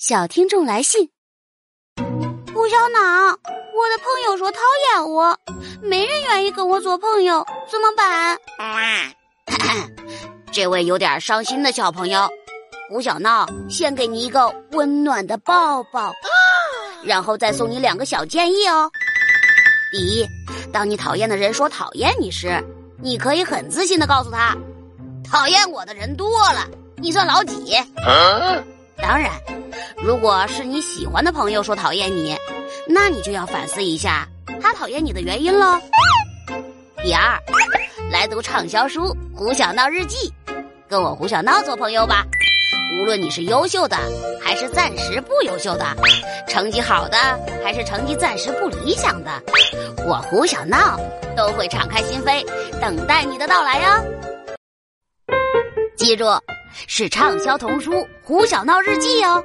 [0.00, 1.10] 小听众来信：
[2.54, 4.58] 胡小脑，我的朋友说讨
[4.94, 5.38] 厌我，
[5.82, 8.38] 没人愿意跟我做朋友，怎么办？
[10.50, 12.26] 这位有点伤心的小朋友，
[12.88, 16.14] 胡小闹先给你一个温暖的抱抱，
[17.04, 18.90] 然后再送你两个小建议哦。
[19.92, 20.26] 第一，
[20.72, 22.58] 当你讨厌的人说讨厌你时，
[23.02, 24.56] 你可以很自信的告诉他
[25.30, 27.76] ：“讨厌我的人多了，你算老几？”
[28.96, 29.30] 当然，
[30.02, 32.34] 如果是你喜欢的朋友说讨厌你，
[32.88, 34.26] 那你就要反思一下
[34.60, 35.78] 他讨厌你的原因喽。
[37.02, 37.38] 第二，
[38.10, 40.32] 来读畅销书《胡小闹日记》，
[40.88, 42.24] 跟我胡小闹做朋友吧。
[42.98, 43.96] 无论你是优秀的，
[44.42, 45.84] 还是暂时不优秀的，
[46.48, 47.18] 成绩好的，
[47.62, 49.30] 还是成绩暂时不理想的，
[50.06, 50.98] 我胡小闹
[51.36, 52.42] 都会敞开心扉，
[52.80, 53.88] 等待你的到来哟。
[55.94, 56.24] 记住，
[56.86, 57.92] 是畅销童书
[58.24, 59.44] 《胡小闹日记》哦。